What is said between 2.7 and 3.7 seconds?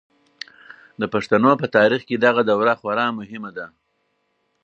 خورا مهمه ده.